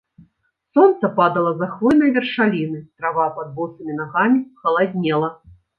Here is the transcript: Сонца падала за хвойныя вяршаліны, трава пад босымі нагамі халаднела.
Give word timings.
Сонца 0.75 1.11
падала 1.19 1.51
за 1.59 1.67
хвойныя 1.75 2.15
вяршаліны, 2.17 2.79
трава 3.03 3.31
пад 3.39 3.47
босымі 3.61 3.93
нагамі 4.03 4.45
халаднела. 4.63 5.35